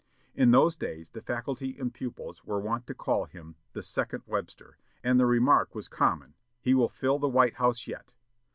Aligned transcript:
In 0.33 0.49
those 0.49 0.75
days 0.75 1.11
the 1.11 1.21
faculty 1.21 1.77
and 1.77 1.93
pupils 1.93 2.43
were 2.43 2.59
wont 2.59 2.87
to 2.87 2.95
call 2.95 3.25
him 3.25 3.55
'the 3.73 3.83
second 3.83 4.23
Webster,' 4.25 4.79
and 5.03 5.19
the 5.19 5.27
remark 5.27 5.75
was 5.75 5.87
common, 5.87 6.33
'He 6.59 6.73
will 6.73 6.89
fill 6.89 7.19
the 7.19 7.29
White 7.29 7.57
House 7.57 7.85
yet.' 7.85 8.15